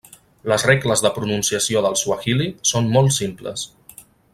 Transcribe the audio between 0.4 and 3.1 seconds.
Les regles de pronunciació del suahili són